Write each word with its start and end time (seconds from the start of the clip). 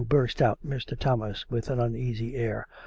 "burst 0.01 0.41
out 0.41 0.57
Mr. 0.65 0.97
Thomas, 0.97 1.47
with 1.51 1.69
an 1.69 1.79
uneasy 1.79 2.35
air. 2.35 2.65